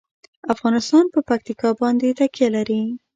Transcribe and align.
افغانستان 0.53 1.05
په 1.13 1.19
پکتیکا 1.29 1.69
باندې 1.81 2.15
تکیه 2.19 2.49
لري. 2.55 2.81